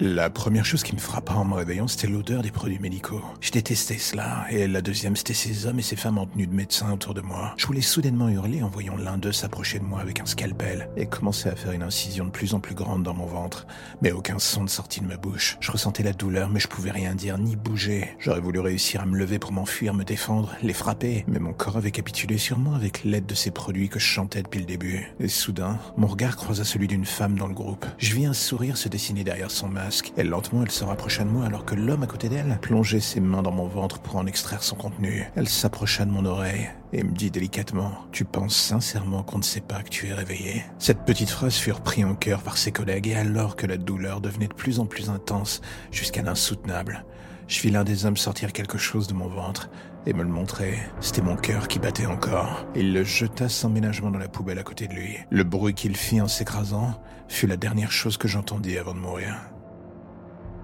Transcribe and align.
La 0.00 0.30
première 0.30 0.64
chose 0.64 0.84
qui 0.84 0.94
me 0.94 1.00
frappa 1.00 1.34
en 1.34 1.44
me 1.44 1.54
réveillant, 1.54 1.88
c'était 1.88 2.06
l'odeur 2.06 2.42
des 2.42 2.52
produits 2.52 2.78
médicaux. 2.78 3.20
Je 3.40 3.50
détestais 3.50 3.98
cela, 3.98 4.46
et 4.48 4.68
la 4.68 4.80
deuxième, 4.80 5.16
c'était 5.16 5.34
ces 5.34 5.66
hommes 5.66 5.80
et 5.80 5.82
ces 5.82 5.96
femmes 5.96 6.18
en 6.18 6.26
tenue 6.26 6.46
de 6.46 6.54
médecin 6.54 6.92
autour 6.92 7.14
de 7.14 7.20
moi. 7.20 7.52
Je 7.56 7.66
voulais 7.66 7.80
soudainement 7.80 8.28
hurler 8.28 8.62
en 8.62 8.68
voyant 8.68 8.96
l'un 8.96 9.18
d'eux 9.18 9.32
s'approcher 9.32 9.80
de 9.80 9.84
moi 9.84 9.98
avec 9.98 10.20
un 10.20 10.26
scalpel 10.26 10.88
et 10.96 11.06
commencer 11.06 11.48
à 11.48 11.56
faire 11.56 11.72
une 11.72 11.82
incision 11.82 12.26
de 12.26 12.30
plus 12.30 12.54
en 12.54 12.60
plus 12.60 12.76
grande 12.76 13.02
dans 13.02 13.12
mon 13.12 13.26
ventre, 13.26 13.66
mais 14.00 14.12
aucun 14.12 14.38
son 14.38 14.62
ne 14.62 14.68
sortit 14.68 15.00
de 15.00 15.06
ma 15.06 15.16
bouche. 15.16 15.56
Je 15.58 15.72
ressentais 15.72 16.04
la 16.04 16.12
douleur, 16.12 16.48
mais 16.48 16.60
je 16.60 16.68
pouvais 16.68 16.92
rien 16.92 17.16
dire 17.16 17.36
ni 17.36 17.56
bouger. 17.56 18.14
J'aurais 18.20 18.38
voulu 18.38 18.60
réussir 18.60 19.00
à 19.00 19.06
me 19.06 19.18
lever 19.18 19.40
pour 19.40 19.50
m'enfuir, 19.50 19.94
me 19.94 20.04
défendre, 20.04 20.54
les 20.62 20.74
frapper, 20.74 21.24
mais 21.26 21.40
mon 21.40 21.52
corps 21.52 21.76
avait 21.76 21.90
capitulé 21.90 22.38
sur 22.38 22.60
moi 22.60 22.76
avec 22.76 23.02
l'aide 23.02 23.26
de 23.26 23.34
ces 23.34 23.50
produits 23.50 23.88
que 23.88 23.98
je 23.98 24.06
chantais 24.06 24.44
depuis 24.44 24.60
le 24.60 24.66
début. 24.66 25.12
Et 25.18 25.26
soudain, 25.26 25.80
mon 25.96 26.06
regard 26.06 26.36
croisa 26.36 26.62
celui 26.62 26.86
d'une 26.86 27.04
femme 27.04 27.36
dans 27.36 27.48
le 27.48 27.54
groupe. 27.54 27.84
Je 27.98 28.14
vis 28.14 28.26
un 28.26 28.32
sourire 28.32 28.76
se 28.76 28.88
dessiner 28.88 29.24
derrière 29.24 29.50
son 29.50 29.66
masque 29.66 29.87
et 30.16 30.24
lentement 30.24 30.62
elle 30.62 30.70
se 30.70 30.84
rapprocha 30.84 31.24
de 31.24 31.28
moi 31.28 31.44
alors 31.46 31.64
que 31.64 31.74
l'homme 31.74 32.02
à 32.02 32.06
côté 32.06 32.28
d'elle 32.28 32.58
plongeait 32.60 33.00
ses 33.00 33.20
mains 33.20 33.42
dans 33.42 33.52
mon 33.52 33.66
ventre 33.66 33.98
pour 34.00 34.16
en 34.16 34.26
extraire 34.26 34.62
son 34.62 34.76
contenu. 34.76 35.24
Elle 35.36 35.48
s'approcha 35.48 36.04
de 36.04 36.10
mon 36.10 36.24
oreille 36.24 36.68
et 36.92 37.02
me 37.02 37.12
dit 37.12 37.30
délicatement 37.30 37.92
Tu 38.12 38.24
penses 38.24 38.56
sincèrement 38.56 39.22
qu'on 39.22 39.38
ne 39.38 39.42
sait 39.42 39.60
pas 39.60 39.82
que 39.82 39.90
tu 39.90 40.08
es 40.08 40.14
réveillé? 40.14 40.64
Cette 40.78 41.04
petite 41.04 41.30
phrase 41.30 41.56
fut 41.56 41.72
reprise 41.72 42.04
en 42.04 42.14
cœur 42.14 42.42
par 42.42 42.58
ses 42.58 42.72
collègues 42.72 43.08
et 43.08 43.14
alors 43.14 43.56
que 43.56 43.66
la 43.66 43.76
douleur 43.76 44.20
devenait 44.20 44.48
de 44.48 44.54
plus 44.54 44.80
en 44.80 44.86
plus 44.86 45.10
intense 45.10 45.60
jusqu'à 45.90 46.22
l'insoutenable, 46.22 47.04
je 47.48 47.62
vis 47.62 47.70
l'un 47.70 47.82
des 47.82 48.04
hommes 48.04 48.18
sortir 48.18 48.52
quelque 48.52 48.76
chose 48.76 49.06
de 49.06 49.14
mon 49.14 49.26
ventre 49.26 49.70
et 50.04 50.12
me 50.12 50.22
le 50.22 50.28
montrer. 50.28 50.78
C'était 51.00 51.22
mon 51.22 51.34
cœur 51.34 51.66
qui 51.66 51.78
battait 51.78 52.04
encore. 52.04 52.66
Il 52.76 52.92
le 52.92 53.04
jeta 53.04 53.48
sans 53.48 53.70
ménagement 53.70 54.10
dans 54.10 54.18
la 54.18 54.28
poubelle 54.28 54.58
à 54.58 54.62
côté 54.62 54.86
de 54.86 54.92
lui. 54.92 55.16
Le 55.30 55.44
bruit 55.44 55.72
qu'il 55.72 55.96
fit 55.96 56.20
en 56.20 56.28
s'écrasant 56.28 57.00
fut 57.26 57.46
la 57.46 57.56
dernière 57.56 57.90
chose 57.90 58.18
que 58.18 58.28
j'entendis 58.28 58.76
avant 58.76 58.92
de 58.92 59.00
mourir. 59.00 59.34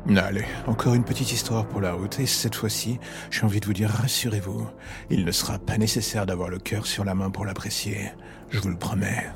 Allez, 0.06 0.44
encore 0.66 0.94
une 0.94 1.04
petite 1.04 1.32
histoire 1.32 1.66
pour 1.66 1.80
la 1.80 1.94
route, 1.94 2.20
et 2.20 2.26
cette 2.26 2.54
fois-ci, 2.54 2.98
j'ai 3.30 3.42
envie 3.44 3.60
de 3.60 3.66
vous 3.66 3.72
dire, 3.72 3.88
rassurez-vous, 3.88 4.68
il 5.08 5.24
ne 5.24 5.32
sera 5.32 5.58
pas 5.58 5.78
nécessaire 5.78 6.26
d'avoir 6.26 6.50
le 6.50 6.58
cœur 6.58 6.86
sur 6.86 7.04
la 7.04 7.14
main 7.14 7.30
pour 7.30 7.46
l'apprécier, 7.46 8.12
je 8.50 8.60
vous 8.60 8.68
le 8.68 8.76
promets. 8.76 9.26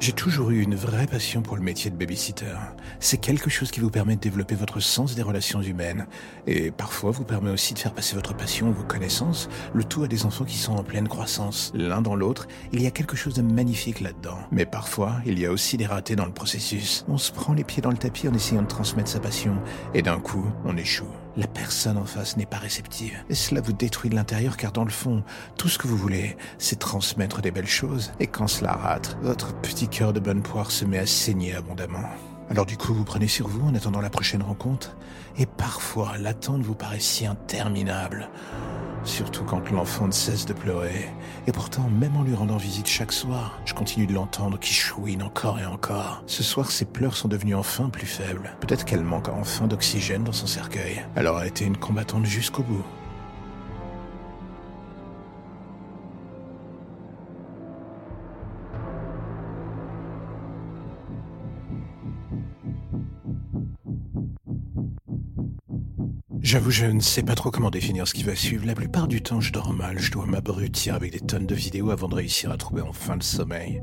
J'ai 0.00 0.12
toujours 0.12 0.50
eu 0.50 0.62
une 0.62 0.76
vraie 0.76 1.06
passion 1.06 1.42
pour 1.42 1.58
le 1.58 1.62
métier 1.62 1.90
de 1.90 1.94
babysitter. 1.94 2.56
C'est 3.00 3.18
quelque 3.18 3.50
chose 3.50 3.70
qui 3.70 3.80
vous 3.80 3.90
permet 3.90 4.16
de 4.16 4.20
développer 4.20 4.54
votre 4.54 4.80
sens 4.80 5.14
des 5.14 5.20
relations 5.20 5.60
humaines 5.60 6.06
et 6.46 6.70
parfois 6.70 7.10
vous 7.10 7.24
permet 7.24 7.50
aussi 7.50 7.74
de 7.74 7.78
faire 7.78 7.92
passer 7.92 8.14
votre 8.14 8.34
passion, 8.34 8.70
vos 8.70 8.82
connaissances, 8.82 9.50
le 9.74 9.84
tout 9.84 10.02
à 10.02 10.08
des 10.08 10.24
enfants 10.24 10.46
qui 10.46 10.56
sont 10.56 10.72
en 10.72 10.82
pleine 10.82 11.06
croissance. 11.06 11.70
L'un 11.74 12.00
dans 12.00 12.16
l'autre, 12.16 12.48
il 12.72 12.80
y 12.82 12.86
a 12.86 12.90
quelque 12.90 13.14
chose 13.14 13.34
de 13.34 13.42
magnifique 13.42 14.00
là-dedans. 14.00 14.38
Mais 14.50 14.64
parfois, 14.64 15.20
il 15.26 15.38
y 15.38 15.44
a 15.44 15.52
aussi 15.52 15.76
des 15.76 15.84
ratés 15.84 16.16
dans 16.16 16.24
le 16.24 16.32
processus. 16.32 17.04
On 17.06 17.18
se 17.18 17.30
prend 17.30 17.52
les 17.52 17.64
pieds 17.64 17.82
dans 17.82 17.90
le 17.90 17.98
tapis 17.98 18.26
en 18.26 18.32
essayant 18.32 18.62
de 18.62 18.68
transmettre 18.68 19.10
sa 19.10 19.20
passion 19.20 19.52
et 19.92 20.00
d'un 20.00 20.18
coup, 20.18 20.50
on 20.64 20.78
échoue. 20.78 21.12
La 21.40 21.46
personne 21.46 21.96
en 21.96 22.04
face 22.04 22.36
n'est 22.36 22.44
pas 22.44 22.58
réceptive. 22.58 23.16
Et 23.30 23.34
cela 23.34 23.62
vous 23.62 23.72
détruit 23.72 24.10
de 24.10 24.14
l'intérieur 24.14 24.58
car 24.58 24.72
dans 24.72 24.84
le 24.84 24.90
fond, 24.90 25.24
tout 25.56 25.70
ce 25.70 25.78
que 25.78 25.88
vous 25.88 25.96
voulez, 25.96 26.36
c'est 26.58 26.78
transmettre 26.78 27.40
des 27.40 27.50
belles 27.50 27.66
choses. 27.66 28.12
Et 28.20 28.26
quand 28.26 28.46
cela 28.46 28.72
rate, 28.72 29.16
votre 29.22 29.54
petit 29.62 29.88
cœur 29.88 30.12
de 30.12 30.20
bonne 30.20 30.42
poire 30.42 30.70
se 30.70 30.84
met 30.84 30.98
à 30.98 31.06
saigner 31.06 31.54
abondamment. 31.54 32.04
Alors 32.50 32.66
du 32.66 32.76
coup, 32.76 32.92
vous 32.92 33.04
prenez 33.04 33.26
sur 33.26 33.48
vous 33.48 33.66
en 33.66 33.74
attendant 33.74 34.02
la 34.02 34.10
prochaine 34.10 34.42
rencontre. 34.42 34.98
Et 35.38 35.46
parfois, 35.46 36.18
l'attente 36.18 36.60
vous 36.60 36.74
paraît 36.74 37.00
si 37.00 37.24
interminable. 37.24 38.28
Surtout 39.04 39.44
quand 39.44 39.70
l'enfant 39.70 40.06
ne 40.06 40.12
cesse 40.12 40.46
de 40.46 40.52
pleurer. 40.52 41.08
Et 41.46 41.52
pourtant, 41.52 41.88
même 41.88 42.16
en 42.16 42.22
lui 42.22 42.34
rendant 42.34 42.56
visite 42.56 42.86
chaque 42.86 43.12
soir, 43.12 43.58
je 43.64 43.74
continue 43.74 44.06
de 44.06 44.12
l'entendre 44.12 44.58
qui 44.58 44.74
chouine 44.74 45.22
encore 45.22 45.58
et 45.58 45.66
encore. 45.66 46.22
Ce 46.26 46.42
soir, 46.42 46.70
ses 46.70 46.84
pleurs 46.84 47.16
sont 47.16 47.28
devenus 47.28 47.56
enfin 47.56 47.88
plus 47.88 48.06
faibles. 48.06 48.56
Peut-être 48.60 48.84
qu'elle 48.84 49.04
manque 49.04 49.28
enfin 49.28 49.66
d'oxygène 49.66 50.24
dans 50.24 50.32
son 50.32 50.46
cercueil. 50.46 51.04
Elle 51.14 51.26
aura 51.26 51.46
été 51.46 51.64
une 51.64 51.76
combattante 51.76 52.26
jusqu'au 52.26 52.62
bout. 52.62 52.84
J'avoue, 66.42 66.70
je 66.70 66.86
ne 66.86 67.00
sais 67.00 67.22
pas 67.22 67.34
trop 67.34 67.50
comment 67.50 67.70
définir 67.70 68.08
ce 68.08 68.14
qui 68.14 68.22
va 68.22 68.34
suivre. 68.34 68.64
La 68.66 68.74
plupart 68.74 69.08
du 69.08 69.20
temps, 69.20 69.42
je 69.42 69.52
dors 69.52 69.74
mal. 69.74 69.98
Je 69.98 70.10
dois 70.10 70.24
m'abrutir 70.24 70.94
avec 70.94 71.12
des 71.12 71.20
tonnes 71.20 71.44
de 71.44 71.54
vidéos 71.54 71.90
avant 71.90 72.08
de 72.08 72.14
réussir 72.14 72.50
à 72.50 72.56
trouver 72.56 72.80
enfin 72.80 73.14
le 73.14 73.20
sommeil. 73.20 73.82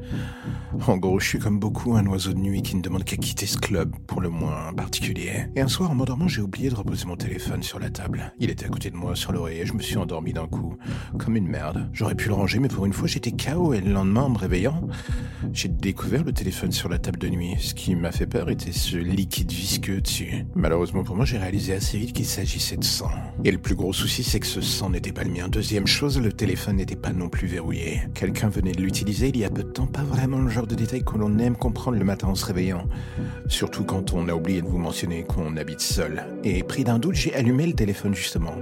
En 0.88 0.97
gros, 0.97 1.19
je 1.19 1.28
suis 1.28 1.40
comme 1.40 1.59
beaucoup 1.59 1.95
un 1.95 2.06
oiseau 2.07 2.34
de 2.34 2.40
nuit 2.40 2.63
qui 2.63 2.75
ne 2.75 2.81
demande 2.81 3.03
qu'à 3.03 3.16
quitter 3.16 3.45
ce 3.45 3.59
club, 3.59 3.95
pour 4.07 4.22
le 4.22 4.29
moins 4.29 4.73
particulier. 4.73 5.45
Et 5.56 5.62
un 5.62 5.68
soir, 5.68 5.91
en 5.91 5.95
m'endormant, 5.95 6.28
j'ai 6.28 6.41
oublié 6.41 6.69
de 6.69 6.75
reposer 6.75 7.06
mon 7.06 7.16
téléphone 7.16 7.62
sur 7.62 7.78
la 7.78 7.91
table. 7.91 8.34
Il 8.40 8.50
était 8.50 8.66
à 8.66 8.69
côté 8.69 8.89
de 8.89 8.95
moi, 8.95 9.16
sur 9.16 9.31
l'oreiller, 9.31 9.68
je 9.68 9.74
me 9.74 9.81
suis 9.81 9.97
endormi 9.97 10.34
d'un 10.34 10.47
coup, 10.47 10.78
comme 11.19 11.35
une 11.35 11.47
merde. 11.47 11.88
J'aurais 11.94 12.16
pu 12.16 12.28
le 12.28 12.34
ranger, 12.34 12.57
mais 12.57 12.69
pour 12.69 12.88
une 12.88 12.94
fois, 12.94 13.07
j'étais 13.07 13.34
KO 13.34 13.75
et 13.75 13.81
le 13.81 13.91
lendemain, 13.91 14.24
en 14.24 14.29
me 14.29 14.38
réveillant, 14.38 14.81
j'ai 15.53 15.69
découvert 15.69 16.24
le 16.24 16.34
téléphone 16.34 16.72
sur 16.72 16.89
la 16.89 16.97
table 16.97 17.19
de 17.19 17.29
nuit. 17.29 17.56
Ce 17.59 17.75
qui 17.75 17.95
m'a 17.95 18.12
fait 18.12 18.28
peur 18.28 18.50
était 18.50 18.72
ce 18.72 18.97
liquide 18.97 19.51
visqueux 19.51 20.01
dessus. 20.01 20.45
Malheureusement 20.56 21.03
pour 21.03 21.16
moi, 21.16 21.25
j'ai 21.25 21.38
réalisé 21.38 21.74
assez 21.74 22.00
vite 22.00 22.13
qu'il 22.13 22.25
s'agit 22.25 22.47
s'agissait 22.47 22.78
de 22.78 22.84
sang. 22.85 23.12
Et 23.44 23.52
le 23.52 23.58
plus 23.58 23.75
gros 23.75 23.91
souci, 23.91 24.24
c'est 24.24 24.40
que 24.40 24.47
ce 24.47 24.62
sang 24.62 24.90
n'était 24.90 25.12
pas 25.12 25.25
le 25.25 25.31
mien. 25.31 25.50
Deuxième 25.50 25.85
chose, 25.85 26.18
le 26.18 26.31
téléphone 26.31 26.78
n'était 26.78 26.96
pas 26.96 27.12
non 27.12 27.28
plus 27.28 27.46
verrouillé. 27.46 28.02
Quelqu'un 28.13 28.47
venait 28.47 28.72
de 28.72 28.81
l'utiliser 28.81 29.28
il 29.28 29.38
y 29.38 29.44
a 29.44 29.50
peu 29.50 29.63
de 29.63 29.69
temps, 29.69 29.85
pas 29.85 30.03
vraiment 30.03 30.40
le 30.40 30.50
genre 30.50 30.66
de 30.66 30.74
détail 30.74 31.03
que 31.03 31.18
l'on 31.18 31.38
aime 31.40 31.57
comprendre 31.57 31.97
le 31.97 32.06
matin 32.06 32.30
en 32.30 32.36
se 32.36 32.46
réveillant. 32.46 32.88
Surtout 33.47 33.84
quand 33.84 34.13
on 34.13 34.30
a 34.30 34.34
oublié 34.34 34.62
de 34.62 34.68
vous 34.68 34.78
mentionner 34.78 35.24
qu'on 35.24 35.57
habite 35.57 35.81
seul. 35.81 36.24
Et 36.46 36.63
pris 36.63 36.86
d'un 36.86 37.00
doute, 37.00 37.16
j'ai 37.16 37.36
allumé 37.36 37.68
le 37.68 37.74
téléphone 37.74 38.16
justement. 38.16 38.56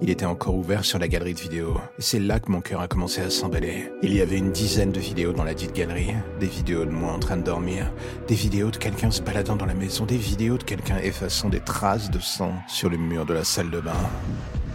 Il 0.00 0.08
était 0.08 0.24
encore 0.24 0.54
ouvert 0.54 0.86
sur 0.86 0.98
la 0.98 1.06
galerie 1.06 1.34
de 1.34 1.40
vidéos. 1.40 1.76
C'est 1.98 2.20
là 2.20 2.40
que 2.40 2.50
mon 2.50 2.62
cœur 2.62 2.80
a 2.80 2.88
commencé 2.88 3.20
à 3.20 3.28
s'emballer. 3.28 3.90
Il 4.02 4.14
y 4.14 4.22
avait 4.22 4.38
une 4.38 4.50
dizaine 4.50 4.92
de 4.92 5.00
vidéos 5.00 5.34
dans 5.34 5.44
la 5.44 5.52
dite 5.52 5.74
galerie. 5.74 6.14
Des 6.40 6.46
vidéos 6.46 6.86
de 6.86 6.90
moi 6.90 7.12
en 7.12 7.18
train 7.18 7.36
de 7.36 7.42
dormir, 7.42 7.92
des 8.28 8.34
vidéos 8.34 8.70
de 8.70 8.78
quelqu'un 8.78 9.10
se 9.10 9.20
baladant 9.20 9.56
dans 9.56 9.66
la 9.66 9.74
maison, 9.74 10.06
des 10.06 10.16
vidéos 10.16 10.56
de 10.56 10.64
quelqu'un 10.64 10.96
effaçant 10.98 11.50
des 11.50 11.60
traces 11.60 12.10
de 12.10 12.18
sang 12.18 12.54
sur 12.66 12.88
le 12.88 12.96
mur 12.96 13.25
de 13.26 13.34
la 13.34 13.44
salle 13.44 13.70
de 13.70 13.80
bain. 13.80 13.92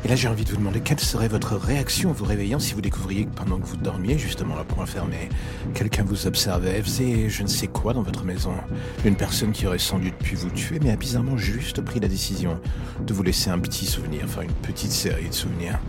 Et 0.04 0.08
là, 0.08 0.16
j'ai 0.16 0.28
envie 0.28 0.44
de 0.44 0.50
vous 0.50 0.58
demander 0.58 0.80
quelle 0.80 1.00
serait 1.00 1.28
votre 1.28 1.56
réaction 1.56 2.10
en 2.10 2.14
vous 2.14 2.26
réveillant 2.26 2.58
si 2.58 2.74
vous 2.74 2.82
découvriez 2.82 3.26
que 3.26 3.36
pendant 3.36 3.60
que 3.60 3.68
vous 3.68 3.78
dormiez, 3.78 4.18
justement 4.18 4.56
là 4.56 4.64
pour 4.64 4.84
fermé, 4.88 5.30
quelqu'un 5.76 6.04
vous 6.04 6.26
observait, 6.26 6.82
faisait 6.82 7.30
je 7.30 7.44
ne 7.44 7.48
sais 7.48 7.68
quoi 7.68 7.94
dans 7.94 8.02
votre 8.02 8.24
maison? 8.24 8.54
Une 9.06 9.16
personne 9.16 9.52
qui 9.52 9.68
aurait 9.68 9.78
sans 9.78 10.00
doute 10.00 10.16
pu 10.16 10.36
vous 10.36 10.50
tuer, 10.50 10.80
mais 10.82 10.90
a 10.90 10.96
bizarrement 10.96 11.38
juste 11.38 11.82
pris 11.82 12.00
la 12.00 12.08
décision 12.08 12.60
de 13.06 13.14
vous 13.14 13.22
laisser 13.22 13.52
un 13.52 13.60
petit 13.60 13.86
souvenir, 13.86 14.22
enfin 14.26 14.42
une 14.42 14.54
petite 14.54 14.92
série 14.92 15.30
de 15.30 15.34
souvenirs. 15.36 15.80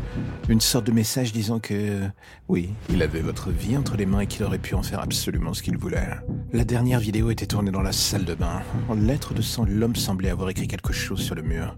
Une 0.50 0.60
sorte 0.60 0.86
de 0.86 0.92
message 0.92 1.32
disant 1.32 1.58
que, 1.58 2.02
oui, 2.48 2.74
il 2.90 3.02
avait 3.02 3.22
votre 3.22 3.48
vie 3.50 3.78
entre 3.78 3.96
les 3.96 4.04
mains 4.04 4.20
et 4.20 4.26
qu'il 4.26 4.44
aurait 4.44 4.58
pu 4.58 4.74
en 4.74 4.82
faire 4.82 5.00
absolument 5.00 5.54
ce 5.54 5.62
qu'il 5.62 5.78
voulait. 5.78 6.08
La 6.52 6.64
dernière 6.64 7.00
vidéo 7.00 7.30
était 7.30 7.46
tournée 7.46 7.70
dans 7.70 7.80
la 7.80 7.92
salle 7.92 8.26
de 8.26 8.34
bain. 8.34 8.60
En 8.90 8.94
lettres 8.94 9.32
de 9.32 9.40
sang, 9.40 9.64
l'homme 9.66 9.96
semblait 9.96 10.28
avoir 10.28 10.50
écrit 10.50 10.68
quelque 10.68 10.92
chose 10.92 11.20
sur 11.22 11.34
le 11.34 11.42
mur 11.42 11.74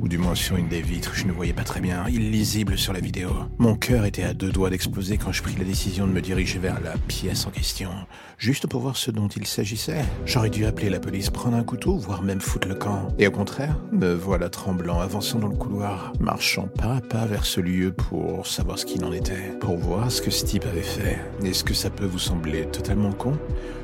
ou 0.00 0.08
du 0.08 0.18
moins 0.18 0.34
sur 0.34 0.56
une 0.56 0.68
des 0.68 0.82
vitres, 0.82 1.14
je 1.14 1.26
ne 1.26 1.32
voyais 1.32 1.52
pas 1.52 1.64
très 1.64 1.80
bien, 1.80 2.06
illisible 2.08 2.78
sur 2.78 2.92
la 2.92 3.00
vidéo. 3.00 3.30
Mon 3.58 3.76
cœur 3.76 4.04
était 4.04 4.22
à 4.22 4.34
deux 4.34 4.50
doigts 4.50 4.70
d'exploser 4.70 5.18
quand 5.18 5.32
je 5.32 5.42
pris 5.42 5.54
la 5.56 5.64
décision 5.64 6.06
de 6.06 6.12
me 6.12 6.20
diriger 6.20 6.58
vers 6.58 6.80
la 6.80 6.94
pièce 7.08 7.46
en 7.46 7.50
question, 7.50 7.90
juste 8.38 8.66
pour 8.66 8.80
voir 8.80 8.96
ce 8.96 9.10
dont 9.10 9.28
il 9.28 9.46
s'agissait. 9.46 10.04
J'aurais 10.24 10.50
dû 10.50 10.66
appeler 10.66 10.90
la 10.90 11.00
police, 11.00 11.30
prendre 11.30 11.56
un 11.56 11.64
couteau, 11.64 11.96
voire 11.96 12.22
même 12.22 12.40
foutre 12.40 12.68
le 12.68 12.74
camp. 12.74 13.08
Et 13.18 13.26
au 13.26 13.30
contraire, 13.30 13.78
me 13.92 14.12
voilà 14.12 14.48
tremblant, 14.48 15.00
avançant 15.00 15.38
dans 15.38 15.48
le 15.48 15.56
couloir, 15.56 16.12
marchant 16.20 16.68
pas 16.68 16.96
à 16.96 17.00
pas 17.00 17.26
vers 17.26 17.46
ce 17.46 17.60
lieu 17.60 17.92
pour 17.92 18.46
savoir 18.46 18.78
ce 18.78 18.86
qu'il 18.86 19.04
en 19.04 19.12
était, 19.12 19.56
pour 19.60 19.76
voir 19.76 20.10
ce 20.10 20.22
que 20.22 20.30
ce 20.30 20.44
type 20.44 20.66
avait 20.66 20.82
fait. 20.82 21.18
Est-ce 21.44 21.64
que 21.64 21.74
ça 21.74 21.90
peut 21.90 22.06
vous 22.06 22.18
sembler 22.18 22.66
totalement 22.66 23.12
con? 23.12 23.38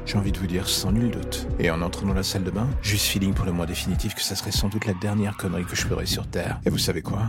J'ai 0.04 0.18
envie 0.18 0.32
de 0.32 0.38
vous 0.38 0.48
dire 0.48 0.68
sans 0.68 0.90
nul 0.90 1.10
doute. 1.10 1.46
Et 1.60 1.70
en 1.70 1.80
entrant 1.80 2.06
dans 2.06 2.14
la 2.14 2.24
salle 2.24 2.42
de 2.42 2.50
bain, 2.50 2.68
juste 2.82 3.06
feeling 3.06 3.34
pour 3.34 3.46
le 3.46 3.52
moins 3.52 3.66
définitif 3.66 4.14
que 4.14 4.22
ça 4.22 4.34
serait 4.34 4.50
sans 4.50 4.68
doute 4.68 4.84
la 4.86 4.94
dernière 4.94 5.36
connerie 5.36 5.64
que 5.64 5.76
je 5.76 5.82
ferais 5.82 6.01
sur 6.06 6.26
Terre. 6.26 6.60
Et 6.64 6.70
vous 6.70 6.78
savez 6.78 7.02
quoi? 7.02 7.22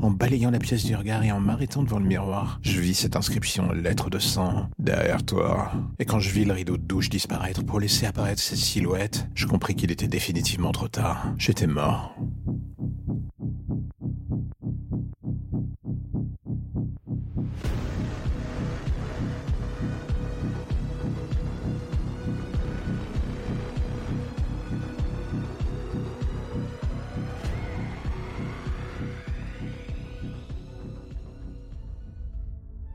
En 0.00 0.10
balayant 0.10 0.50
la 0.50 0.58
pièce 0.58 0.84
du 0.84 0.94
regard 0.94 1.22
et 1.24 1.32
en 1.32 1.40
m'arrêtant 1.40 1.82
devant 1.82 1.98
le 1.98 2.04
miroir, 2.06 2.58
je 2.62 2.80
vis 2.80 2.94
cette 2.94 3.16
inscription 3.16 3.72
lettre 3.72 4.10
de 4.10 4.18
sang 4.18 4.68
derrière 4.78 5.24
toi. 5.24 5.72
Et 5.98 6.04
quand 6.04 6.20
je 6.20 6.30
vis 6.30 6.44
le 6.44 6.52
rideau 6.52 6.76
de 6.76 6.82
douche 6.82 7.10
disparaître 7.10 7.64
pour 7.64 7.80
laisser 7.80 8.06
apparaître 8.06 8.40
cette 8.40 8.58
silhouette, 8.58 9.26
je 9.34 9.46
compris 9.46 9.74
qu'il 9.74 9.90
était 9.90 10.08
définitivement 10.08 10.72
trop 10.72 10.88
tard. 10.88 11.32
J'étais 11.38 11.66
mort. 11.66 12.14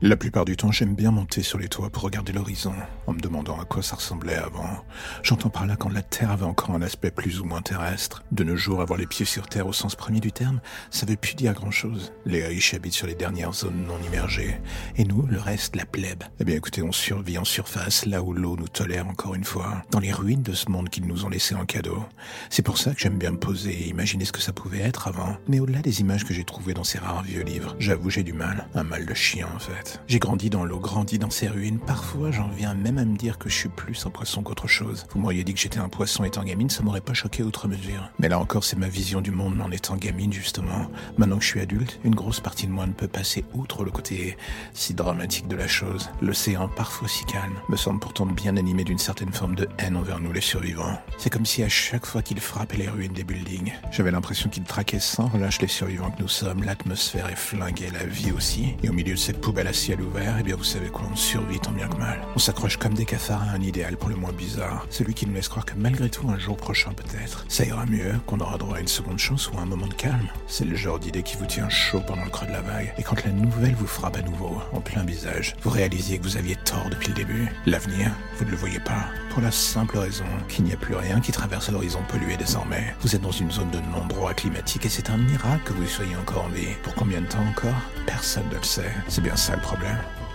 La 0.06 0.16
plupart 0.16 0.44
du 0.44 0.56
temps, 0.56 0.70
j'aime 0.70 0.94
bien 0.94 1.10
monter 1.10 1.42
sur 1.42 1.58
les 1.58 1.66
toits 1.66 1.90
pour 1.90 2.04
regarder 2.04 2.32
l'horizon, 2.32 2.72
en 3.08 3.12
me 3.12 3.18
demandant 3.18 3.58
à 3.60 3.64
quoi 3.64 3.82
ça 3.82 3.96
ressemblait 3.96 4.36
avant. 4.36 4.84
J'entends 5.24 5.50
par 5.50 5.66
là 5.66 5.74
quand 5.74 5.88
la 5.88 6.02
Terre 6.02 6.30
avait 6.30 6.44
encore 6.44 6.70
un 6.70 6.82
aspect 6.82 7.10
plus 7.10 7.40
ou 7.40 7.44
moins 7.44 7.60
terrestre. 7.60 8.22
De 8.30 8.44
nos 8.44 8.54
jours, 8.54 8.80
avoir 8.80 9.00
les 9.00 9.08
pieds 9.08 9.26
sur 9.26 9.48
Terre 9.48 9.66
au 9.66 9.72
sens 9.72 9.96
premier 9.96 10.20
du 10.20 10.30
terme, 10.30 10.60
ça 10.90 11.06
veut 11.06 11.16
plus 11.16 11.34
dire 11.34 11.54
grand-chose. 11.54 12.12
Les 12.24 12.46
riches 12.46 12.72
habitent 12.72 12.92
sur 12.92 13.08
les 13.08 13.16
dernières 13.16 13.52
zones 13.52 13.84
non 13.84 13.98
immergées. 14.06 14.60
Et 14.94 15.02
nous, 15.02 15.26
le 15.26 15.40
reste, 15.40 15.74
la 15.74 15.84
plèbe. 15.84 16.22
Eh 16.38 16.44
bien 16.44 16.54
écoutez, 16.54 16.84
on 16.84 16.92
survit 16.92 17.38
en 17.38 17.44
surface, 17.44 18.06
là 18.06 18.22
où 18.22 18.32
l'eau 18.32 18.54
nous 18.54 18.68
tolère 18.68 19.08
encore 19.08 19.34
une 19.34 19.42
fois, 19.42 19.82
dans 19.90 19.98
les 19.98 20.12
ruines 20.12 20.44
de 20.44 20.52
ce 20.52 20.70
monde 20.70 20.88
qu'ils 20.88 21.08
nous 21.08 21.24
ont 21.24 21.30
laissé 21.30 21.56
en 21.56 21.66
cadeau. 21.66 22.04
C'est 22.48 22.62
pour 22.62 22.78
ça 22.78 22.94
que 22.94 23.00
j'aime 23.00 23.18
bien 23.18 23.32
me 23.32 23.40
poser 23.40 23.72
et 23.72 23.88
imaginer 23.88 24.24
ce 24.24 24.30
que 24.30 24.40
ça 24.40 24.52
pouvait 24.52 24.82
être 24.82 25.08
avant. 25.08 25.36
Mais 25.48 25.58
au-delà 25.58 25.80
des 25.80 26.00
images 26.00 26.24
que 26.24 26.32
j'ai 26.32 26.44
trouvées 26.44 26.74
dans 26.74 26.84
ces 26.84 26.98
rares 26.98 27.24
vieux 27.24 27.42
livres, 27.42 27.74
j'avoue 27.80 28.08
j'ai 28.08 28.22
du 28.22 28.34
mal. 28.34 28.68
Un 28.76 28.84
mal 28.84 29.04
de 29.04 29.14
chien 29.14 29.48
en 29.52 29.58
fait. 29.58 29.95
J'ai 30.06 30.18
grandi 30.18 30.50
dans 30.50 30.64
l'eau, 30.64 30.78
grandi 30.78 31.18
dans 31.18 31.30
ces 31.30 31.48
ruines. 31.48 31.78
Parfois, 31.78 32.30
j'en 32.30 32.48
viens 32.48 32.74
même 32.74 32.98
à 32.98 33.04
me 33.04 33.16
dire 33.16 33.38
que 33.38 33.48
je 33.48 33.54
suis 33.54 33.68
plus 33.68 34.06
un 34.06 34.10
poisson 34.10 34.42
qu'autre 34.42 34.68
chose. 34.68 35.06
Vous 35.10 35.20
m'auriez 35.20 35.44
dit 35.44 35.54
que 35.54 35.60
j'étais 35.60 35.78
un 35.78 35.88
poisson 35.88 36.24
étant 36.24 36.44
gamine, 36.44 36.70
ça 36.70 36.82
m'aurait 36.82 37.00
pas 37.00 37.14
choqué 37.14 37.42
outre 37.42 37.68
mesure. 37.68 38.10
Mais 38.18 38.28
là 38.28 38.38
encore, 38.38 38.64
c'est 38.64 38.76
ma 38.76 38.88
vision 38.88 39.20
du 39.20 39.30
monde 39.30 39.60
en 39.60 39.70
étant 39.70 39.96
gamine, 39.96 40.32
justement. 40.32 40.90
Maintenant 41.18 41.38
que 41.38 41.44
je 41.44 41.48
suis 41.48 41.60
adulte, 41.60 41.98
une 42.04 42.14
grosse 42.14 42.40
partie 42.40 42.66
de 42.66 42.72
moi 42.72 42.86
ne 42.86 42.92
peut 42.92 43.08
passer 43.08 43.44
outre 43.54 43.84
le 43.84 43.90
côté 43.90 44.36
si 44.72 44.94
dramatique 44.94 45.48
de 45.48 45.56
la 45.56 45.68
chose. 45.68 46.10
L'océan, 46.20 46.68
parfois 46.68 47.08
si 47.08 47.24
calme, 47.24 47.56
me 47.68 47.76
semble 47.76 48.00
pourtant 48.00 48.26
bien 48.26 48.56
animé 48.56 48.84
d'une 48.84 48.98
certaine 48.98 49.32
forme 49.32 49.54
de 49.54 49.68
haine 49.78 49.96
envers 49.96 50.20
nous 50.20 50.32
les 50.32 50.40
survivants. 50.40 50.98
C'est 51.18 51.30
comme 51.30 51.46
si 51.46 51.62
à 51.62 51.68
chaque 51.68 52.06
fois 52.06 52.22
qu'il 52.22 52.40
frappait 52.40 52.76
les 52.76 52.88
ruines 52.88 53.12
des 53.12 53.24
buildings, 53.24 53.72
j'avais 53.90 54.10
l'impression 54.10 54.48
qu'il 54.48 54.64
traquait 54.64 55.00
sans 55.00 55.26
relâche 55.28 55.60
les 55.60 55.68
survivants 55.68 56.10
que 56.10 56.22
nous 56.22 56.28
sommes. 56.28 56.62
L'atmosphère 56.62 57.28
est 57.28 57.36
flinguée, 57.36 57.90
la 57.92 58.04
vie 58.04 58.32
aussi. 58.32 58.74
Et 58.82 58.88
au 58.88 58.92
milieu 58.92 59.14
de 59.14 59.18
cette 59.18 59.40
poubelle 59.40 59.66
à 59.66 59.72
ciel 59.86 60.02
ouvert, 60.02 60.34
eh 60.40 60.42
bien 60.42 60.56
vous 60.56 60.64
savez 60.64 60.88
quoi, 60.88 61.06
on 61.12 61.14
survit 61.14 61.60
tant 61.60 61.70
bien 61.70 61.86
que 61.86 61.96
mal. 61.96 62.20
On 62.34 62.40
s'accroche 62.40 62.76
comme 62.76 62.94
des 62.94 63.04
cafards 63.04 63.44
à 63.44 63.52
un 63.52 63.60
idéal 63.60 63.96
pour 63.96 64.08
le 64.08 64.16
moins 64.16 64.32
bizarre, 64.32 64.84
celui 64.90 65.14
qui 65.14 65.28
nous 65.28 65.34
laisse 65.34 65.46
croire 65.46 65.64
que 65.64 65.74
malgré 65.76 66.10
tout, 66.10 66.28
un 66.28 66.40
jour 66.40 66.56
prochain 66.56 66.90
peut-être, 66.90 67.44
ça 67.48 67.64
ira 67.64 67.86
mieux, 67.86 68.14
qu'on 68.26 68.40
aura 68.40 68.58
droit 68.58 68.78
à 68.78 68.80
une 68.80 68.88
seconde 68.88 69.20
chance 69.20 69.48
ou 69.48 69.56
à 69.58 69.60
un 69.60 69.66
moment 69.66 69.86
de 69.86 69.94
calme. 69.94 70.26
C'est 70.48 70.64
le 70.64 70.74
genre 70.74 70.98
d'idée 70.98 71.22
qui 71.22 71.36
vous 71.36 71.46
tient 71.46 71.68
chaud 71.68 72.02
pendant 72.04 72.24
le 72.24 72.30
creux 72.30 72.48
de 72.48 72.52
la 72.52 72.62
vague, 72.62 72.92
et 72.98 73.04
quand 73.04 73.24
la 73.24 73.30
nouvelle 73.30 73.76
vous 73.76 73.86
frappe 73.86 74.16
à 74.16 74.22
nouveau, 74.22 74.60
en 74.72 74.80
plein 74.80 75.04
visage, 75.04 75.54
vous 75.62 75.70
réalisez 75.70 76.18
que 76.18 76.24
vous 76.24 76.36
aviez 76.36 76.56
tort 76.64 76.88
depuis 76.90 77.10
le 77.10 77.14
début. 77.14 77.48
L'avenir, 77.64 78.10
vous 78.38 78.44
ne 78.44 78.50
le 78.50 78.56
voyez 78.56 78.80
pas, 78.80 79.04
pour 79.30 79.40
la 79.40 79.52
simple 79.52 79.98
raison 79.98 80.24
qu'il 80.48 80.64
n'y 80.64 80.72
a 80.72 80.76
plus 80.76 80.96
rien 80.96 81.20
qui 81.20 81.30
traverse 81.30 81.70
l'horizon 81.70 82.00
pollué 82.08 82.36
désormais. 82.36 82.92
Vous 83.02 83.14
êtes 83.14 83.22
dans 83.22 83.30
une 83.30 83.52
zone 83.52 83.70
de 83.70 83.78
non-droit 83.96 84.34
climatique 84.34 84.84
et 84.84 84.88
c'est 84.88 85.10
un 85.10 85.18
miracle 85.18 85.62
que 85.64 85.74
vous 85.74 85.86
soyez 85.86 86.16
encore 86.16 86.46
en 86.46 86.48
vie. 86.48 86.74
Pour 86.82 86.94
combien 86.96 87.20
de 87.20 87.26
temps 87.26 87.46
encore? 87.50 87.80
Personne 88.04 88.48
ne 88.50 88.56
le 88.56 88.64
sait. 88.64 88.90
C'est 89.06 89.20
bien 89.20 89.36
ça 89.36 89.54
le 89.54 89.60
problème. 89.60 89.75
problème. 89.76 90.25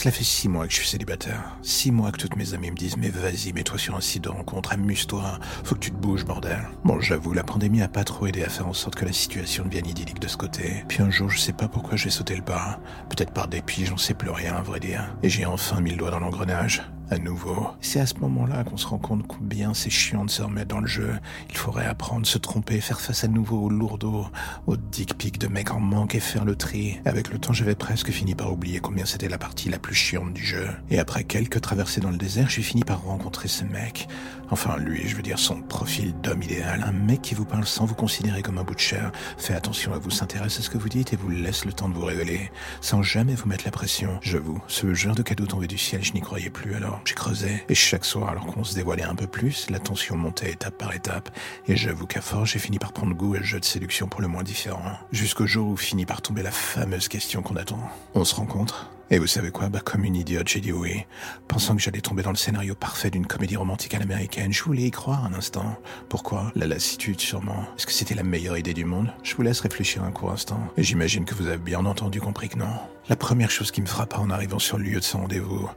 Cela 0.00 0.12
fait 0.12 0.24
six 0.24 0.48
mois 0.48 0.66
que 0.66 0.72
je 0.72 0.78
suis 0.78 0.88
célibataire. 0.88 1.58
Six 1.60 1.90
mois 1.92 2.10
que 2.10 2.16
toutes 2.16 2.36
mes 2.36 2.54
amies 2.54 2.70
me 2.70 2.74
disent 2.74 2.96
Mais 2.96 3.10
vas-y, 3.10 3.52
mets-toi 3.52 3.76
sur 3.76 3.94
un 3.94 4.00
site 4.00 4.24
de 4.24 4.30
rencontre, 4.30 4.72
amuse-toi, 4.72 5.38
faut 5.62 5.74
que 5.74 5.80
tu 5.80 5.90
te 5.90 5.96
bouges, 5.96 6.24
bordel. 6.24 6.70
Bon, 6.84 6.98
j'avoue, 7.02 7.34
la 7.34 7.44
pandémie 7.44 7.82
a 7.82 7.88
pas 7.88 8.02
trop 8.02 8.26
aidé 8.26 8.42
à 8.42 8.48
faire 8.48 8.66
en 8.66 8.72
sorte 8.72 8.94
que 8.94 9.04
la 9.04 9.12
situation 9.12 9.62
devienne 9.66 9.86
idyllique 9.86 10.18
de 10.18 10.26
ce 10.26 10.38
côté. 10.38 10.86
Puis 10.88 11.02
un 11.02 11.10
jour, 11.10 11.28
je 11.28 11.38
sais 11.38 11.52
pas 11.52 11.68
pourquoi 11.68 11.98
j'ai 11.98 12.08
sauté 12.08 12.34
le 12.34 12.40
pas. 12.40 12.80
Peut-être 13.10 13.34
par 13.34 13.46
dépit, 13.46 13.84
j'en 13.84 13.98
sais 13.98 14.14
plus 14.14 14.30
rien, 14.30 14.54
à 14.54 14.62
vrai 14.62 14.80
dire. 14.80 15.14
Et 15.22 15.28
j'ai 15.28 15.44
enfin 15.44 15.82
mis 15.82 15.90
le 15.90 15.98
doigt 15.98 16.10
dans 16.10 16.20
l'engrenage 16.20 16.82
à 17.10 17.18
nouveau. 17.18 17.68
C'est 17.80 18.00
à 18.00 18.06
ce 18.06 18.14
moment-là 18.20 18.64
qu'on 18.64 18.76
se 18.76 18.86
rend 18.86 18.98
compte 18.98 19.26
combien 19.26 19.74
c'est 19.74 19.90
chiant 19.90 20.24
de 20.24 20.30
se 20.30 20.42
remettre 20.42 20.68
dans 20.68 20.80
le 20.80 20.86
jeu. 20.86 21.12
Il 21.50 21.56
faudrait 21.56 21.86
apprendre, 21.86 22.26
se 22.26 22.38
tromper, 22.38 22.80
faire 22.80 23.00
face 23.00 23.24
à 23.24 23.28
nouveau 23.28 23.58
aux 23.64 23.68
lourdeaux, 23.68 24.26
aux 24.66 24.76
dick 24.76 25.18
pics 25.18 25.38
de 25.38 25.48
mecs 25.48 25.72
en 25.72 25.80
manque 25.80 26.14
et 26.14 26.20
faire 26.20 26.44
le 26.44 26.56
tri. 26.56 27.00
Avec 27.04 27.30
le 27.30 27.38
temps, 27.38 27.52
j'avais 27.52 27.74
presque 27.74 28.10
fini 28.10 28.34
par 28.34 28.52
oublier 28.52 28.80
combien 28.80 29.04
c'était 29.04 29.28
la 29.28 29.38
partie 29.38 29.68
la 29.68 29.78
plus 29.78 29.94
chiante 29.94 30.32
du 30.32 30.44
jeu. 30.44 30.68
Et 30.90 30.98
après 30.98 31.24
quelques 31.24 31.60
traversées 31.60 32.00
dans 32.00 32.10
le 32.10 32.16
désert, 32.16 32.48
j'ai 32.48 32.62
fini 32.62 32.84
par 32.84 33.02
rencontrer 33.02 33.48
ce 33.48 33.64
mec. 33.64 34.08
Enfin, 34.52 34.76
lui, 34.78 35.06
je 35.06 35.14
veux 35.14 35.22
dire 35.22 35.38
son 35.38 35.62
profil 35.62 36.12
d'homme 36.22 36.42
idéal. 36.42 36.84
Un 36.84 36.92
mec 36.92 37.22
qui 37.22 37.34
vous 37.34 37.44
parle 37.44 37.66
sans 37.66 37.84
vous 37.86 37.94
considérer 37.94 38.42
comme 38.42 38.58
un 38.58 38.64
bout 38.64 38.74
de 38.74 38.80
chair. 38.80 39.12
Fait 39.38 39.54
attention 39.54 39.92
à 39.94 39.98
vous, 39.98 40.10
s'intéresse 40.10 40.58
à 40.58 40.62
ce 40.62 40.70
que 40.70 40.78
vous 40.78 40.88
dites 40.88 41.12
et 41.12 41.16
vous 41.16 41.30
laisse 41.30 41.64
le 41.64 41.72
temps 41.72 41.88
de 41.88 41.94
vous 41.94 42.04
révéler. 42.04 42.50
Sans 42.80 43.02
jamais 43.02 43.34
vous 43.34 43.48
mettre 43.48 43.64
la 43.64 43.70
pression. 43.70 44.18
J'avoue, 44.22 44.60
ce 44.66 44.92
genre 44.92 45.14
de 45.14 45.22
cadeau 45.22 45.46
tombé 45.46 45.66
du 45.66 45.78
ciel, 45.78 46.02
je 46.02 46.12
n'y 46.12 46.20
croyais 46.20 46.50
plus 46.50 46.74
alors. 46.74 46.99
J'ai 47.04 47.14
creusé, 47.14 47.64
et 47.68 47.74
chaque 47.74 48.04
soir, 48.04 48.28
alors 48.28 48.46
qu'on 48.46 48.64
se 48.64 48.74
dévoilait 48.74 49.02
un 49.02 49.14
peu 49.14 49.26
plus, 49.26 49.68
la 49.70 49.78
tension 49.78 50.16
montait 50.16 50.52
étape 50.52 50.78
par 50.78 50.94
étape, 50.94 51.30
et 51.66 51.76
j'avoue 51.76 52.06
qu'à 52.06 52.20
force, 52.20 52.50
j'ai 52.50 52.58
fini 52.58 52.78
par 52.78 52.92
prendre 52.92 53.14
goût 53.14 53.34
à 53.34 53.38
le 53.38 53.44
jeu 53.44 53.60
de 53.60 53.64
séduction 53.64 54.08
pour 54.08 54.20
le 54.20 54.28
moins 54.28 54.42
différent. 54.42 54.98
Jusqu'au 55.12 55.46
jour 55.46 55.68
où 55.68 55.76
finit 55.76 56.06
par 56.06 56.22
tomber 56.22 56.42
la 56.42 56.50
fameuse 56.50 57.08
question 57.08 57.42
qu'on 57.42 57.56
attend. 57.56 57.80
On 58.14 58.24
se 58.24 58.34
rencontre 58.34 58.90
et 59.12 59.18
vous 59.18 59.26
savez 59.26 59.50
quoi 59.50 59.68
Bah 59.68 59.80
comme 59.84 60.04
une 60.04 60.14
idiote, 60.14 60.46
j'ai 60.46 60.60
dit 60.60 60.70
oui. 60.70 61.04
Pensant 61.48 61.74
que 61.74 61.82
j'allais 61.82 62.00
tomber 62.00 62.22
dans 62.22 62.30
le 62.30 62.36
scénario 62.36 62.76
parfait 62.76 63.10
d'une 63.10 63.26
comédie 63.26 63.56
romantique 63.56 63.92
à 63.94 63.98
l'américaine, 63.98 64.52
je 64.52 64.62
voulais 64.62 64.84
y 64.84 64.90
croire 64.92 65.24
un 65.24 65.34
instant. 65.34 65.76
Pourquoi? 66.08 66.52
La 66.54 66.68
lassitude, 66.68 67.20
sûrement. 67.20 67.66
Est-ce 67.76 67.86
que 67.86 67.92
c'était 67.92 68.14
la 68.14 68.22
meilleure 68.22 68.56
idée 68.56 68.72
du 68.72 68.84
monde? 68.84 69.12
Je 69.24 69.34
vous 69.34 69.42
laisse 69.42 69.58
réfléchir 69.58 70.04
un 70.04 70.12
court 70.12 70.30
instant. 70.30 70.60
Et 70.76 70.84
j'imagine 70.84 71.24
que 71.24 71.34
vous 71.34 71.48
avez 71.48 71.58
bien 71.58 71.84
entendu 71.86 72.20
compris 72.20 72.48
que 72.48 72.58
non. 72.58 72.72
La 73.08 73.16
première 73.16 73.50
chose 73.50 73.72
qui 73.72 73.80
me 73.80 73.86
frappa 73.86 74.18
en 74.18 74.30
arrivant 74.30 74.60
sur 74.60 74.78
le 74.78 74.84
lieu 74.84 75.00
de 75.00 75.04
ce 75.04 75.16
rendez-vous, 75.16 75.68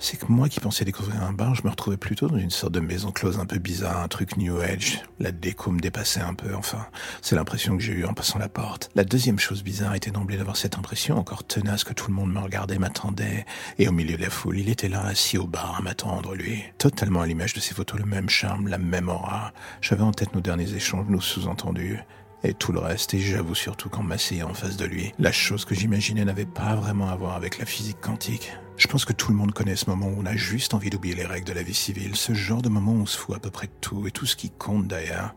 c'est 0.00 0.16
que 0.16 0.26
moi 0.32 0.48
qui 0.48 0.60
pensais 0.60 0.86
découvrir 0.86 1.22
un 1.22 1.32
bar, 1.32 1.54
je 1.54 1.62
me 1.62 1.70
retrouvais 1.70 1.98
plutôt 1.98 2.26
dans 2.26 2.38
une 2.38 2.50
sorte 2.50 2.72
de 2.72 2.80
maison 2.80 3.12
close 3.12 3.38
un 3.38 3.44
peu 3.44 3.58
bizarre, 3.58 4.00
un 4.02 4.08
truc 4.08 4.38
New 4.38 4.58
Age. 4.58 5.02
La 5.18 5.30
déco 5.30 5.70
me 5.70 5.78
dépassait 5.78 6.22
un 6.22 6.32
peu, 6.32 6.54
enfin. 6.54 6.86
C'est 7.20 7.36
l'impression 7.36 7.76
que 7.76 7.82
j'ai 7.82 7.92
eue 7.92 8.06
en 8.06 8.14
passant 8.14 8.38
la 8.38 8.48
porte. 8.48 8.90
La 8.94 9.04
deuxième 9.04 9.38
chose 9.38 9.62
bizarre 9.62 9.94
était 9.94 10.10
d'emblée 10.10 10.38
d'avoir 10.38 10.56
cette 10.56 10.78
impression 10.78 11.18
encore 11.18 11.44
tenace 11.44 11.84
que 11.84 11.92
tout 11.92 12.08
le 12.08 12.14
monde 12.14 12.32
me 12.32 12.40
regardait, 12.40 12.78
m'attendait. 12.78 13.44
Et 13.78 13.88
au 13.88 13.92
milieu 13.92 14.16
de 14.16 14.22
la 14.22 14.30
foule, 14.30 14.58
il 14.58 14.70
était 14.70 14.88
là, 14.88 15.04
assis 15.04 15.36
au 15.36 15.46
bar, 15.46 15.76
à 15.78 15.82
m'attendre, 15.82 16.34
lui. 16.34 16.64
Totalement 16.78 17.20
à 17.20 17.26
l'image 17.26 17.52
de 17.52 17.60
ses 17.60 17.74
photos, 17.74 18.00
le 18.00 18.06
même 18.06 18.30
charme, 18.30 18.68
la 18.68 18.78
même 18.78 19.10
aura. 19.10 19.52
J'avais 19.82 20.02
en 20.02 20.12
tête 20.12 20.34
nos 20.34 20.40
derniers 20.40 20.72
échanges, 20.72 21.08
nos 21.08 21.20
sous-entendus 21.20 22.00
et 22.42 22.54
tout 22.54 22.72
le 22.72 22.78
reste, 22.78 23.14
et 23.14 23.18
j'avoue 23.18 23.54
surtout 23.54 23.88
qu'en 23.88 24.02
m'asseyant 24.02 24.50
en 24.50 24.54
face 24.54 24.76
de 24.76 24.84
lui, 24.84 25.12
la 25.18 25.32
chose 25.32 25.64
que 25.64 25.74
j'imaginais 25.74 26.24
n'avait 26.24 26.46
pas 26.46 26.74
vraiment 26.74 27.08
à 27.08 27.16
voir 27.16 27.36
avec 27.36 27.58
la 27.58 27.66
physique 27.66 28.00
quantique. 28.00 28.52
Je 28.76 28.86
pense 28.88 29.04
que 29.04 29.12
tout 29.12 29.30
le 29.30 29.36
monde 29.36 29.52
connaît 29.52 29.76
ce 29.76 29.90
moment 29.90 30.06
où 30.06 30.16
on 30.18 30.26
a 30.26 30.36
juste 30.36 30.72
envie 30.72 30.90
d'oublier 30.90 31.14
les 31.14 31.26
règles 31.26 31.46
de 31.46 31.52
la 31.52 31.62
vie 31.62 31.74
civile, 31.74 32.16
ce 32.16 32.32
genre 32.32 32.62
de 32.62 32.70
moment 32.70 32.92
où 32.92 33.02
on 33.02 33.06
se 33.06 33.18
fout 33.18 33.36
à 33.36 33.38
peu 33.38 33.50
près 33.50 33.66
de 33.66 33.72
tout, 33.80 34.06
et 34.06 34.10
tout 34.10 34.26
ce 34.26 34.36
qui 34.36 34.50
compte 34.50 34.86
d'ailleurs, 34.86 35.34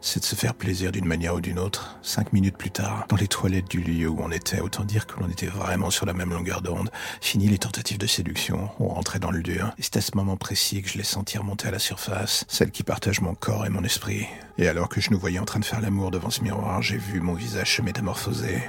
c'est 0.00 0.20
de 0.20 0.24
se 0.24 0.34
faire 0.34 0.54
plaisir 0.54 0.92
d'une 0.92 1.04
manière 1.04 1.34
ou 1.34 1.40
d'une 1.40 1.58
autre. 1.58 1.98
Cinq 2.02 2.32
minutes 2.32 2.56
plus 2.56 2.70
tard, 2.70 3.04
dans 3.08 3.16
les 3.16 3.28
toilettes 3.28 3.70
du 3.70 3.80
lieu 3.80 4.08
où 4.08 4.18
on 4.20 4.30
était, 4.30 4.60
autant 4.60 4.84
dire 4.84 5.06
que 5.06 5.20
l'on 5.20 5.28
était 5.28 5.46
vraiment 5.46 5.90
sur 5.90 6.06
la 6.06 6.12
même 6.12 6.30
longueur 6.30 6.62
d'onde. 6.62 6.90
Fini 7.20 7.48
les 7.48 7.58
tentatives 7.58 7.98
de 7.98 8.06
séduction, 8.06 8.70
on 8.78 8.88
rentrait 8.88 9.18
dans 9.18 9.30
le 9.30 9.42
dur. 9.42 9.72
Et 9.78 9.82
c'est 9.82 9.96
à 9.96 10.00
ce 10.00 10.16
moment 10.16 10.36
précis 10.36 10.82
que 10.82 10.88
je 10.88 10.98
l'ai 10.98 11.04
senti 11.04 11.38
remonter 11.38 11.68
à 11.68 11.70
la 11.70 11.78
surface, 11.78 12.44
celle 12.48 12.70
qui 12.70 12.82
partage 12.82 13.20
mon 13.20 13.34
corps 13.34 13.66
et 13.66 13.70
mon 13.70 13.84
esprit. 13.84 14.26
Et 14.58 14.68
alors 14.68 14.88
que 14.88 15.00
je 15.00 15.10
nous 15.10 15.18
voyais 15.18 15.38
en 15.38 15.44
train 15.44 15.60
de 15.60 15.64
faire 15.64 15.80
l'amour 15.80 16.10
devant 16.10 16.30
ce 16.30 16.42
miroir, 16.42 16.82
j'ai 16.82 16.98
vu 16.98 17.20
mon 17.20 17.34
visage 17.34 17.76
se 17.76 17.82
métamorphoser. 17.82 18.62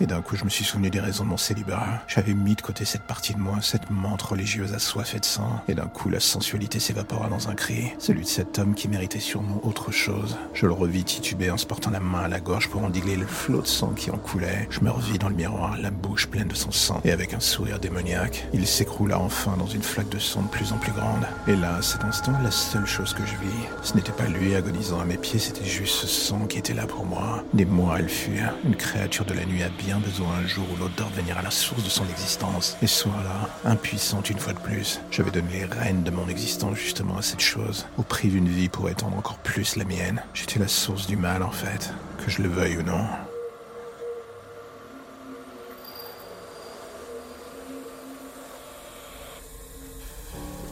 Et 0.00 0.06
d'un 0.06 0.22
coup, 0.22 0.36
je 0.36 0.44
me 0.44 0.50
suis 0.50 0.64
souvenu 0.64 0.90
des 0.90 1.00
raisons 1.00 1.24
de 1.24 1.28
mon 1.28 1.36
célibat. 1.36 2.02
J'avais 2.08 2.34
mis 2.34 2.56
de 2.56 2.60
côté 2.60 2.84
cette 2.84 3.02
partie 3.02 3.34
de 3.34 3.38
moi, 3.38 3.58
cette 3.62 3.90
menthe 3.90 4.22
religieuse 4.22 4.74
assoiffée 4.74 5.20
de 5.20 5.24
sang. 5.24 5.62
Et 5.68 5.74
d'un 5.74 5.86
coup, 5.86 6.08
la 6.08 6.20
sensualité 6.20 6.80
s'évapora 6.80 7.28
dans 7.28 7.48
un 7.48 7.54
cri. 7.54 7.92
Celui 7.98 8.22
de 8.22 8.28
cet 8.28 8.58
homme 8.58 8.74
qui 8.74 8.88
méritait 8.88 9.20
sûrement 9.20 9.60
autre 9.64 9.92
chose. 9.92 10.36
Je 10.52 10.66
le 10.66 10.72
revis 10.72 11.04
tituber 11.04 11.50
en 11.50 11.56
se 11.56 11.66
portant 11.66 11.90
la 11.90 12.00
main 12.00 12.24
à 12.24 12.28
la 12.28 12.40
gorge 12.40 12.68
pour 12.68 12.82
endiguer 12.82 13.16
le 13.16 13.26
flot 13.26 13.62
de 13.62 13.66
sang 13.66 13.92
qui 13.94 14.10
en 14.10 14.18
coulait. 14.18 14.66
Je 14.70 14.80
me 14.80 14.90
revis 14.90 15.18
dans 15.18 15.28
le 15.28 15.36
miroir, 15.36 15.76
la 15.80 15.90
bouche 15.90 16.26
pleine 16.26 16.48
de 16.48 16.54
son 16.54 16.72
sang, 16.72 17.00
et 17.04 17.12
avec 17.12 17.32
un 17.34 17.40
sourire 17.40 17.78
démoniaque. 17.78 18.46
Il 18.52 18.66
s'écroula 18.66 19.20
enfin 19.20 19.56
dans 19.56 19.66
une 19.66 19.82
flaque 19.82 20.08
de 20.08 20.18
sang 20.18 20.42
de 20.42 20.48
plus 20.48 20.72
en 20.72 20.78
plus 20.78 20.92
grande. 20.92 21.26
Et 21.46 21.54
là, 21.54 21.76
à 21.76 21.82
cet 21.82 22.04
instant, 22.04 22.32
la 22.42 22.50
seule 22.50 22.86
chose 22.86 23.14
que 23.14 23.24
je 23.24 23.32
vis, 23.32 23.68
ce 23.82 23.94
n'était 23.94 24.12
pas 24.12 24.26
lui 24.26 24.54
agonisant 24.54 25.00
à 25.00 25.04
mes 25.04 25.18
pieds, 25.18 25.38
c'était 25.38 25.64
juste 25.64 25.94
ce 25.94 26.06
sang 26.06 26.46
qui 26.46 26.58
était 26.58 26.74
là 26.74 26.86
pour 26.86 27.04
moi. 27.04 27.44
Des 27.52 27.64
mois, 27.64 27.98
elle 27.98 28.08
fut 28.08 28.40
une 28.64 28.76
créature 28.76 29.24
de 29.24 29.34
la 29.34 29.44
nuit 29.44 29.62
a 29.62 29.68
bien 29.84 29.98
besoin 29.98 30.28
un 30.42 30.46
jour 30.46 30.64
ou 30.72 30.76
l'autre 30.76 30.94
de 30.96 31.02
revenir 31.02 31.36
à 31.36 31.42
la 31.42 31.50
source 31.50 31.82
de 31.82 31.88
son 31.88 32.04
existence. 32.08 32.76
Et 32.82 32.86
ce 32.86 33.02
soir-là, 33.02 33.48
impuissante 33.64 34.30
une 34.30 34.38
fois 34.38 34.52
de 34.52 34.58
plus, 34.58 35.00
j'avais 35.10 35.30
donné 35.30 35.48
les 35.52 35.64
rênes 35.64 36.02
de 36.02 36.10
mon 36.10 36.28
existence 36.28 36.76
justement 36.76 37.18
à 37.18 37.22
cette 37.22 37.40
chose, 37.40 37.86
au 37.98 38.02
prix 38.02 38.28
d'une 38.28 38.48
vie 38.48 38.68
pour 38.68 38.88
étendre 38.88 39.16
encore 39.16 39.38
plus 39.38 39.76
la 39.76 39.84
mienne. 39.84 40.22
J'étais 40.32 40.58
la 40.58 40.68
source 40.68 41.06
du 41.06 41.16
mal 41.16 41.42
en 41.42 41.50
fait, 41.50 41.92
que 42.24 42.30
je 42.30 42.42
le 42.42 42.48
veuille 42.48 42.78
ou 42.78 42.82
non. 42.82 43.04